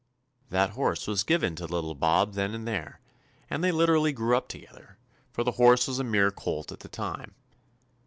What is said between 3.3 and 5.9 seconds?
and they literally grew up together, for the horse